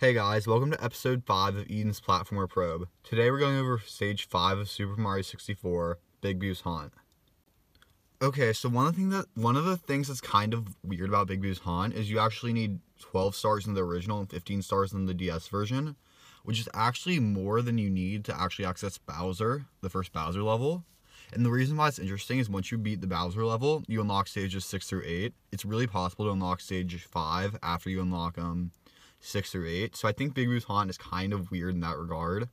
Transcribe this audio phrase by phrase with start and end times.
[0.00, 2.86] Hey guys, welcome to episode 5 of Edon's Platformer Probe.
[3.02, 6.92] Today we're going over stage 5 of Super Mario 64, Big Boo's Haunt.
[8.22, 11.08] Okay, so one of the thing that one of the things that's kind of weird
[11.08, 14.62] about Big Boo's Haunt is you actually need 12 stars in the original and 15
[14.62, 15.96] stars in the DS version,
[16.44, 20.84] which is actually more than you need to actually access Bowser, the first Bowser level.
[21.32, 24.28] And the reason why it's interesting is once you beat the Bowser level, you unlock
[24.28, 25.34] stages 6 through 8.
[25.50, 28.70] It's really possible to unlock stage 5 after you unlock um
[29.20, 29.96] 6 through 8.
[29.96, 32.48] So I think Big Boo's Haunt is kind of weird in that regard,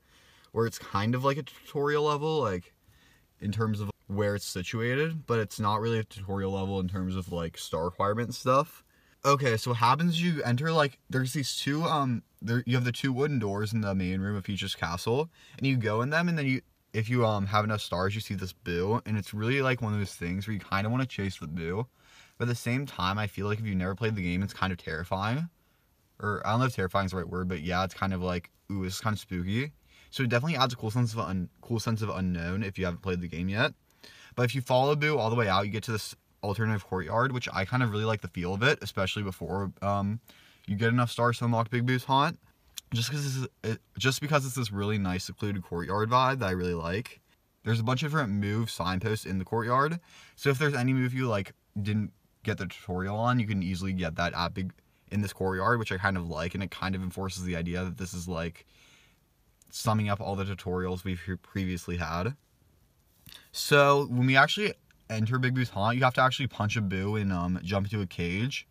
[0.52, 2.73] where it's kind of like a tutorial level, like
[3.39, 7.16] in terms of where it's situated, but it's not really a tutorial level in terms
[7.16, 8.84] of like star requirement stuff.
[9.23, 12.91] Okay, so what happens you enter like there's these two um there you have the
[12.91, 16.30] two wooden doors in the main room of Peach's castle, and you go in them
[16.30, 16.61] and then you
[16.94, 19.94] if you um have enough stars, you see this boo, and it's really like one
[19.94, 21.88] of those things where you kind of want to chase the boo,
[22.38, 24.53] but at the same time, I feel like if you've never played the game, it's
[24.53, 25.50] kind of terrifying,
[26.19, 28.21] or I don't know if terrifying is the right word, but yeah, it's kind of
[28.21, 29.71] like ooh, it's kind of spooky.
[30.11, 32.85] So it definitely adds a cool sense of un- cool sense of unknown if you
[32.85, 33.73] haven't played the game yet.
[34.35, 37.31] But if you follow Boo all the way out, you get to this alternative courtyard,
[37.31, 40.19] which I kind of really like the feel of it, especially before um,
[40.67, 42.39] you get enough stars to unlock Big Boo's haunt
[42.94, 46.73] just because it, just because it's this really nice secluded courtyard vibe that I really
[46.73, 47.22] like.
[47.63, 50.00] There's a bunch of different move signposts in the courtyard,
[50.35, 52.11] so if there's any move you like didn't
[52.44, 54.72] get the tutorial on, you can easily get that at big
[55.11, 57.84] in this courtyard, which I kind of like, and it kind of enforces the idea
[57.84, 58.66] that this is like
[59.72, 62.36] summing up all the tutorials we've previously had.
[63.52, 64.73] So when we actually
[65.09, 68.02] enter Big Boo's haunt, you have to actually punch a boo and um, jump into
[68.02, 68.67] a cage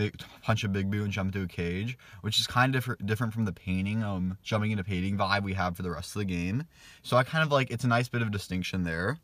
[0.00, 3.34] big punch a big boo and jump into a cage, which is kind of different
[3.34, 6.24] from the painting, um, jumping into painting vibe we have for the rest of the
[6.24, 6.64] game.
[7.02, 9.18] So I kind of like it's a nice bit of distinction there.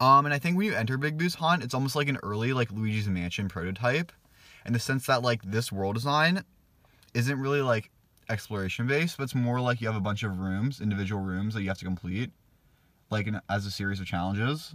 [0.00, 2.52] Um, and I think when you enter Big Boo's Haunt, it's almost like an early
[2.52, 4.12] like Luigi's Mansion prototype,
[4.66, 6.44] in the sense that like this world design
[7.14, 7.90] isn't really like
[8.28, 11.62] exploration based, but it's more like you have a bunch of rooms, individual rooms that
[11.62, 12.30] you have to complete,
[13.10, 14.74] like in, as a series of challenges.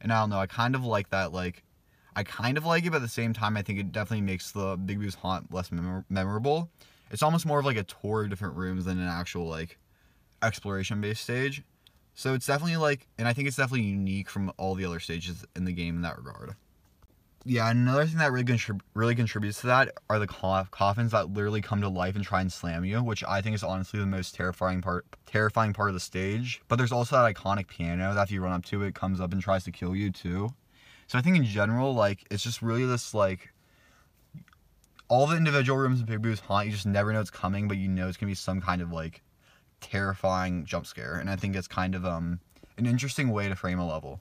[0.00, 1.62] And I don't know, I kind of like that like
[2.16, 4.50] I kind of like it, but at the same time, I think it definitely makes
[4.50, 6.70] the Big Boo's Haunt less mem- memorable.
[7.10, 9.78] It's almost more of like a tour of different rooms than an actual like
[10.42, 11.62] exploration based stage.
[12.14, 15.44] So it's definitely like, and I think it's definitely unique from all the other stages
[15.54, 16.56] in the game in that regard.
[17.46, 21.32] Yeah, another thing that really contrib- really contributes to that are the coff- coffins that
[21.32, 24.06] literally come to life and try and slam you, which I think is honestly the
[24.06, 26.60] most terrifying part terrifying part of the stage.
[26.68, 29.32] But there's also that iconic piano that if you run up to it, comes up
[29.32, 30.50] and tries to kill you too.
[31.06, 33.52] So I think in general, like it's just really this like
[35.08, 37.78] all the individual rooms in Big Boo's haunt, you just never know it's coming, but
[37.78, 39.22] you know it's gonna be some kind of like
[39.80, 42.40] terrifying jump scare, and I think it's kind of um
[42.76, 44.20] an interesting way to frame a level.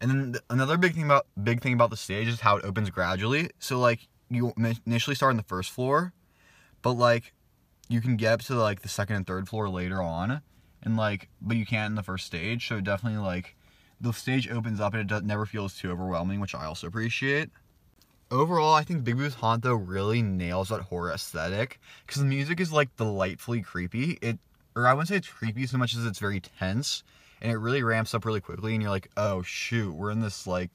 [0.00, 2.64] And then th- another big thing about big thing about the stage is how it
[2.64, 3.50] opens gradually.
[3.58, 4.52] So like you
[4.86, 6.12] initially start on the first floor,
[6.82, 7.32] but like
[7.88, 10.42] you can get up to like the second and third floor later on,
[10.82, 12.68] and like but you can't in the first stage.
[12.68, 13.56] So definitely like
[14.00, 17.50] the stage opens up and it does, never feels too overwhelming, which I also appreciate.
[18.30, 22.60] Overall, I think Big Boo's Haunt though really nails that horror aesthetic because the music
[22.60, 24.18] is like delightfully creepy.
[24.20, 24.38] It,
[24.78, 27.02] or I wouldn't say it's creepy so much as it's very tense,
[27.42, 28.74] and it really ramps up really quickly.
[28.74, 30.70] And you're like, oh shoot, we're in this like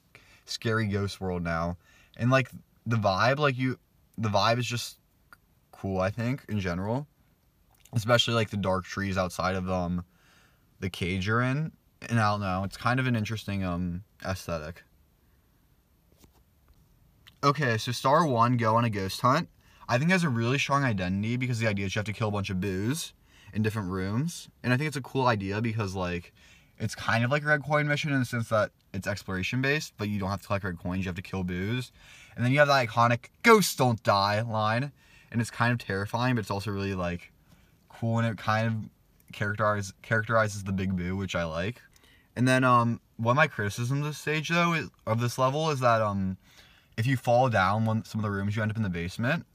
[0.46, 1.78] scary ghost world now,
[2.18, 2.50] and like
[2.86, 3.80] the vibe, like you,
[4.18, 4.98] the vibe is just
[5.72, 6.02] cool.
[6.02, 7.08] I think in general,
[7.94, 10.04] especially like the dark trees outside of um
[10.80, 11.72] the cage you're in
[12.10, 12.64] and I don't know.
[12.66, 14.84] It's kind of an interesting um aesthetic.
[17.44, 19.50] Okay, so Star One, go on a ghost hunt.
[19.88, 22.30] I think has a really strong identity because the idea is you have to kill
[22.30, 23.14] a bunch of boos
[23.54, 26.34] in different rooms, and I think it's a cool idea because like
[26.80, 29.94] it's kind of like a red coin mission in the sense that it's exploration based,
[29.98, 31.06] but you don't have to collect red coins.
[31.06, 31.92] You have to kill boos,
[32.36, 34.92] and then you have that iconic "Ghosts don't die" line,
[35.32, 37.32] and it's kind of terrifying, but it's also really like
[37.90, 38.74] cool, and it kind of
[39.34, 41.82] characterizes characterizes the big boo, which I like.
[42.36, 45.70] And then um, one of my criticisms of this stage though is, of this level
[45.70, 46.38] is that um,
[46.98, 49.46] if you fall down one some of the rooms, you end up in the basement,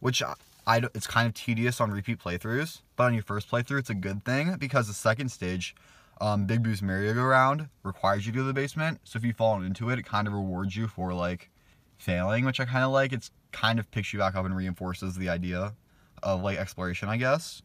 [0.00, 0.22] which
[0.66, 2.80] I, it's kind of tedious on repeat playthroughs.
[2.96, 5.74] But on your first playthrough, it's a good thing because the second stage,
[6.20, 9.00] um, Big Boo's merry-go-round requires you to go to the basement.
[9.04, 11.50] So if you fall into it, it kind of rewards you for like
[11.98, 13.12] failing, which I kind of like.
[13.12, 15.74] It's kind of picks you back up and reinforces the idea
[16.22, 17.62] of like exploration, I guess.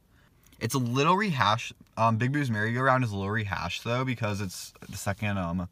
[0.60, 1.74] It's a little rehashed.
[1.96, 5.70] Um, Big Boo's merry-go-round is a little rehashed though because it's the second um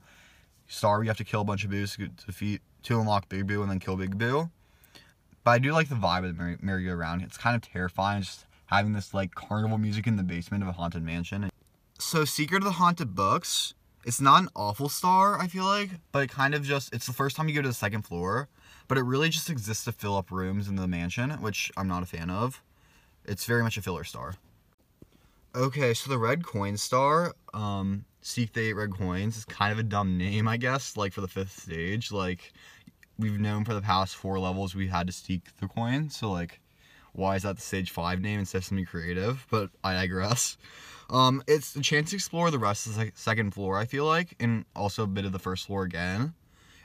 [0.68, 1.04] star.
[1.04, 3.70] You have to kill a bunch of boos to defeat to unlock Big Boo and
[3.70, 4.50] then kill Big Boo.
[5.48, 7.22] But I do like the vibe of the merry-go-round.
[7.22, 10.74] It's kind of terrifying just having this like carnival music in the basement of a
[10.74, 11.50] haunted mansion.
[12.00, 13.74] So Secret of the Haunted Books.
[14.06, 17.14] It's not an awful star, I feel like, but it kind of just it's the
[17.14, 18.50] first time you go to the second floor.
[18.90, 22.04] but it really just exists to fill up rooms in the mansion, which I'm not
[22.04, 22.62] a fan of.
[23.24, 24.34] It's very much a filler star.
[25.56, 29.80] Okay, so the red coin star, um, seek the eight red coins is kind of
[29.80, 32.12] a dumb name, I guess, like for the fifth stage.
[32.12, 32.52] Like,
[33.20, 36.60] we've known for the past four levels we had to seek the coin, so like,
[37.14, 39.48] why is that the stage five name instead of something creative?
[39.50, 40.58] But I digress.
[41.10, 44.36] Um, it's the chance to explore the rest of the second floor, I feel like,
[44.40, 46.34] and also a bit of the first floor again.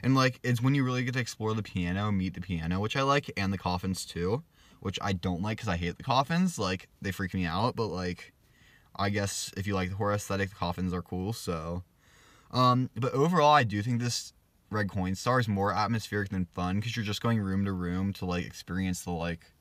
[0.02, 2.96] And like, it's when you really get to explore the piano, meet the piano, which
[2.96, 4.42] I like, and the coffins too,
[4.80, 6.58] which I don't like because I hate the coffins.
[6.58, 8.32] Like, they freak me out, but like,
[8.96, 11.32] I guess if you like the horror aesthetic, the coffins are cool.
[11.32, 11.82] So,
[12.52, 14.32] um, but overall, I do think this
[14.72, 18.12] red coin star is more atmospheric than fun because you're just going room to room
[18.14, 19.52] to like experience the like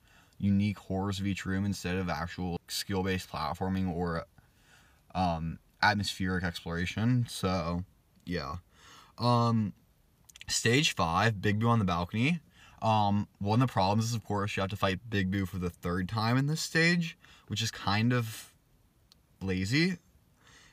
[0.41, 4.25] unique horrors of each room instead of actual skill based platforming or
[5.13, 7.25] um, atmospheric exploration.
[7.29, 7.83] So,
[8.25, 8.55] yeah.
[9.17, 9.73] Um,
[10.47, 12.39] stage five, Big Boo on the balcony.
[12.81, 15.59] Um, one of the problems is, of course, you have to fight Big Boo for
[15.59, 17.17] the third time in this stage,
[17.47, 18.51] which is kind of
[19.41, 19.97] lazy.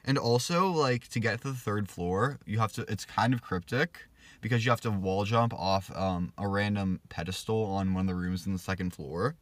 [0.04, 3.42] And also, like, to get to the third floor, you have to, it's kind of
[3.42, 4.07] cryptic
[4.40, 8.14] because you have to wall jump off um, a random pedestal on one of the
[8.14, 9.36] rooms in the second floor.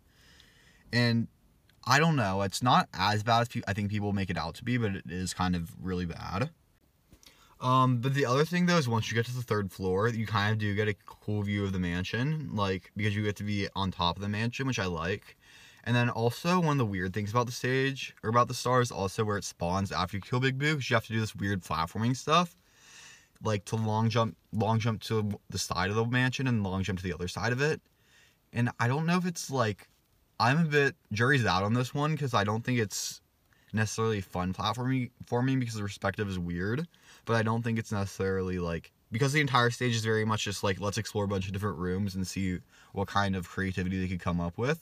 [0.93, 1.29] And
[1.85, 4.65] I don't know, it's not as bad as I think people make it out to
[4.65, 6.51] be, but it is kind of really bad.
[7.61, 10.27] Um, but the other thing though is once you get to the third floor, you
[10.27, 13.45] kind of do get a cool view of the mansion, like because you get to
[13.45, 15.37] be on top of the mansion, which I like.
[15.85, 18.91] And then also one of the weird things about the stage or about the stars
[18.91, 21.37] also where it spawns after you kill Big Boo, because you have to do this
[21.37, 22.57] weird platforming stuff,
[23.43, 26.99] like to long jump, long jump to the side of the mansion and long jump
[26.99, 27.81] to the other side of it.
[28.53, 29.89] And I don't know if it's like,
[30.39, 33.21] I'm a bit jury's out on this one because I don't think it's
[33.73, 36.87] necessarily fun platforming for me because the perspective is weird,
[37.25, 40.63] but I don't think it's necessarily like because the entire stage is very much just
[40.63, 42.59] like let's explore a bunch of different rooms and see
[42.93, 44.81] what kind of creativity they could come up with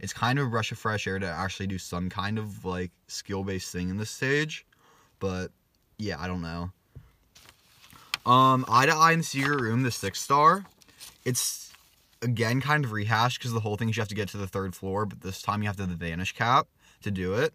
[0.00, 2.90] it's kind of a rush of fresh air to actually do some kind of like
[3.08, 4.66] skill based thing in this stage.
[5.18, 5.50] But
[5.98, 6.70] yeah, I don't know.
[8.26, 10.64] Um, Eye to Eye in the Secret Room, the six star.
[11.24, 11.72] It's
[12.22, 14.48] again kind of rehashed because the whole thing is you have to get to the
[14.48, 16.66] third floor, but this time you have to the vanish cap
[17.02, 17.54] to do it.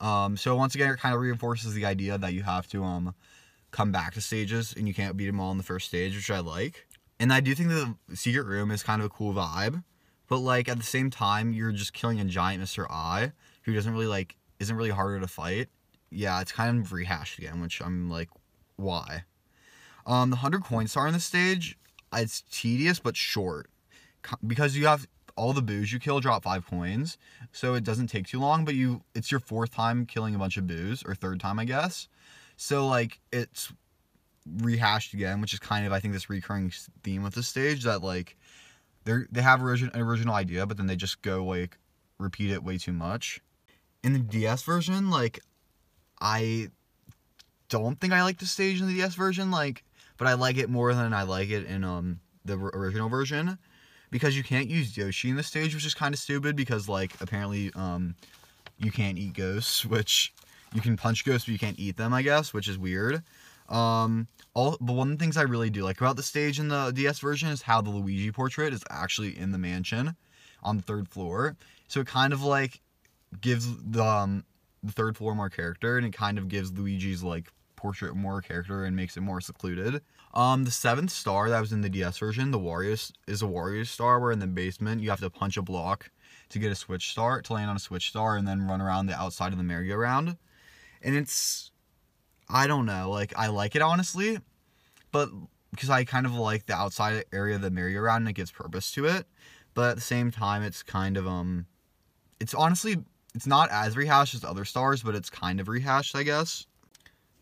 [0.00, 3.14] Um, so once again, it kind of reinforces the idea that you have to um
[3.70, 6.30] come back to stages and you can't beat them all in the first stage, which
[6.30, 6.86] I like.
[7.20, 9.84] And I do think the secret room is kind of a cool vibe.
[10.28, 12.86] But like at the same time, you're just killing a giant Mr.
[12.88, 13.32] Eye
[13.64, 15.68] who doesn't really like isn't really harder to fight.
[16.10, 18.30] Yeah, it's kind of rehashed again, which I'm like,
[18.76, 19.24] why?
[20.06, 21.78] Um, the hundred coin star in the stage,
[22.12, 23.68] it's tedious but short
[24.46, 25.06] because you have
[25.36, 27.16] all the boos you kill drop five coins,
[27.52, 28.64] so it doesn't take too long.
[28.64, 31.64] But you, it's your fourth time killing a bunch of boos or third time, I
[31.64, 32.08] guess.
[32.56, 33.72] So like it's
[34.58, 38.02] rehashed again, which is kind of I think this recurring theme with the stage that
[38.02, 38.36] like
[39.04, 41.78] they they have origin, an original idea, but then they just go like
[42.18, 43.40] repeat it way too much.
[44.02, 45.40] In the DS version, like
[46.20, 46.70] I
[47.70, 49.84] don't think I like the stage in the DS version, like,
[50.20, 53.58] but I like it more than I like it in um the original version
[54.10, 57.18] because you can't use Yoshi in the stage, which is kind of stupid because like
[57.22, 58.14] apparently um
[58.78, 60.34] you can't eat ghosts, which
[60.74, 63.22] you can punch ghosts but you can't eat them, I guess, which is weird.
[63.70, 66.68] Um, all but one of the things I really do like about the stage in
[66.68, 70.16] the DS version is how the Luigi portrait is actually in the mansion
[70.62, 71.56] on the third floor.
[71.88, 72.82] So it kind of like
[73.40, 74.44] gives the um,
[74.82, 78.84] the third floor more character, and it kind of gives Luigi's like portrait more character
[78.84, 80.02] and makes it more secluded.
[80.34, 83.86] Um, the seventh star that was in the DS version, the Warriors is a Warrior
[83.86, 86.10] star where in the basement you have to punch a block
[86.50, 89.06] to get a switch star to land on a switch star and then run around
[89.06, 90.36] the outside of the merry-go-round.
[91.02, 91.70] And it's
[92.48, 93.10] I don't know.
[93.10, 94.38] Like I like it honestly,
[95.10, 95.30] but
[95.70, 98.92] because I kind of like the outside area of the merry-go-round and it gives purpose
[98.92, 99.26] to it.
[99.72, 101.66] But at the same time, it's kind of um,
[102.40, 102.98] it's honestly
[103.34, 106.66] it's not as rehashed as other stars, but it's kind of rehashed, I guess.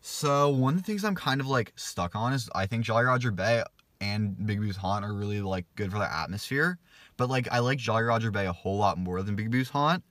[0.01, 3.05] So one of the things I'm kind of like stuck on is I think Jolly
[3.05, 3.63] Roger Bay
[4.01, 6.79] and Big Boo's Haunt are really like good for the atmosphere.
[7.17, 10.05] But like I like Jolly Roger Bay a whole lot more than Big Boo's Haunt.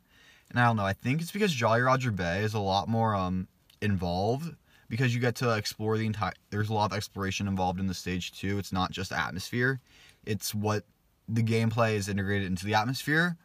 [0.49, 3.15] And I don't know, I think it's because Jolly Roger Bay is a lot more
[3.15, 3.47] um
[3.81, 4.55] involved
[4.89, 7.93] because you get to explore the entire there's a lot of exploration involved in the
[7.93, 9.79] stage too it's not just atmosphere
[10.25, 10.83] it's what
[11.27, 13.37] the gameplay is integrated into the atmosphere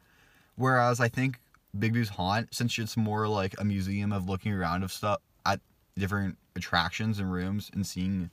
[0.56, 1.40] whereas i think
[1.78, 5.20] big boo's haunt since it's more like a museum of looking around of stuff
[5.96, 8.30] different attractions and rooms and seeing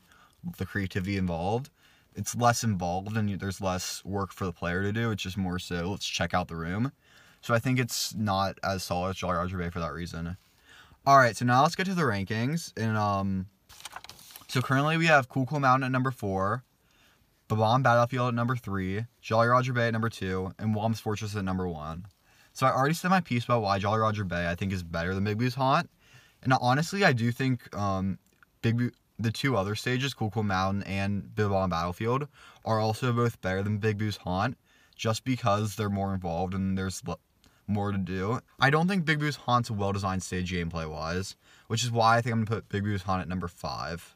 [0.58, 1.70] the creativity involved
[2.16, 5.60] it's less involved and there's less work for the player to do it's just more
[5.60, 6.92] so let's check out the room
[7.42, 10.38] so i think it's not as solid as jolly roger bay for that reason
[11.06, 12.72] all right, so now let's get to the rankings.
[12.78, 13.48] And um,
[14.48, 16.64] so currently we have Cool Cool Mountain at number four,
[17.48, 21.44] Bob-omb Battlefield at number three, Jolly Roger Bay at number two, and Whomp's Fortress at
[21.44, 22.06] number one.
[22.54, 25.16] So I already said my piece about why Jolly Roger Bay I think is better
[25.16, 25.90] than Big Boo's Haunt,
[26.44, 28.18] and honestly I do think um,
[28.62, 32.28] Big the two other stages, Cool Cool Mountain and Bob-omb Battlefield,
[32.64, 34.58] are also both better than Big Boo's Haunt,
[34.96, 37.04] just because they're more involved and there's
[37.68, 38.40] more to do.
[38.60, 41.36] I don't think Big Boo's Haunt's a well designed stage gameplay wise,
[41.68, 44.16] which is why I think I'm gonna put Big Boo's Haunt at number five.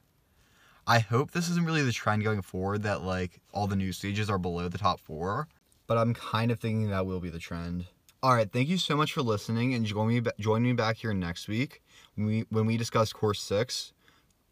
[0.88, 4.30] I hope this isn't really the trend going forward that like all the new stages
[4.30, 5.48] are below the top four,
[5.86, 7.86] but I'm kind of thinking that will be the trend.
[8.22, 11.14] All right, thank you so much for listening, and join me join me back here
[11.14, 11.82] next week
[12.16, 13.94] when we when we discuss course six,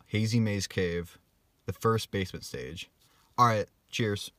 [0.08, 1.18] Hazy Maze Cave,
[1.66, 2.90] the first basement stage.
[3.38, 4.32] All right, cheers.